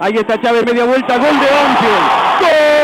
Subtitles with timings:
[0.00, 2.38] Ahí está Chávez, media vuelta, gol de Banfield.
[2.40, 2.77] ¡Gol!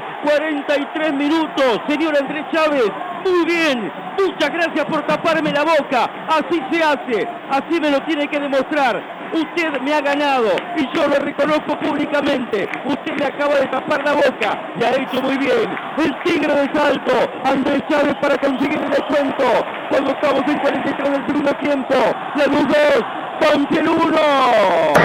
[0.00, 0.20] Banfield.
[0.22, 1.80] 43 minutos.
[1.88, 2.90] Señor Andrés Chávez,
[3.24, 3.92] muy bien.
[4.18, 6.10] Muchas gracias por taparme la boca.
[6.28, 7.28] Así se hace.
[7.50, 9.02] Así me lo tiene que demostrar.
[9.32, 12.68] Usted me ha ganado y yo lo reconozco públicamente.
[12.84, 15.70] Usted me acaba de tapar la boca y ha hecho muy bien.
[15.98, 17.12] El tigre de salto,
[17.44, 19.44] Andrés Chávez para conseguir el descuento.
[19.88, 21.94] Cuando estamos en 43 del segundo tiempo.
[22.34, 23.04] La luz 2,
[23.40, 24.99] Banfield 1.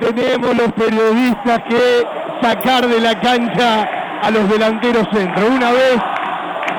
[0.00, 2.06] Tenemos los periodistas que
[2.42, 3.88] sacar de la cancha
[4.22, 5.46] a los delanteros centro.
[5.46, 5.96] Una vez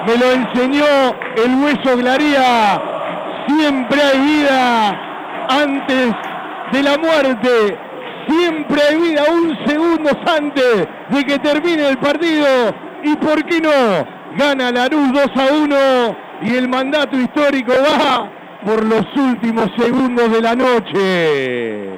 [0.07, 0.85] me lo enseñó
[1.37, 2.81] el hueso Glaría.
[3.47, 4.99] Siempre hay vida
[5.49, 6.15] antes
[6.71, 7.77] de la muerte.
[8.27, 12.47] Siempre hay vida un segundo antes de que termine el partido.
[13.03, 13.71] ¿Y por qué no?
[14.37, 15.75] Gana la luz 2 a 1
[16.43, 18.29] y el mandato histórico va
[18.65, 21.90] por los últimos segundos de la noche.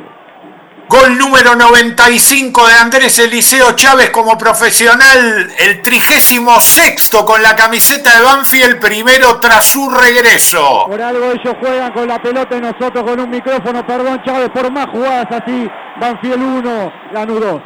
[0.89, 8.17] Gol número 95 de Andrés Eliseo Chávez como profesional, el trigésimo sexto con la camiseta
[8.17, 10.85] de Banfield, primero tras su regreso.
[10.87, 14.71] Por algo ellos juegan con la pelota y nosotros con un micrófono, perdón Chávez, por
[14.71, 15.67] más jugadas así,
[15.99, 17.61] Banfield 1, Lanús 2.